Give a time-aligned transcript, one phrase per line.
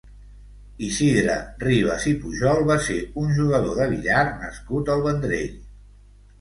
[0.87, 5.57] Isidre Ribas i Pujol va ser un jugador de billar nascut al Vendrell.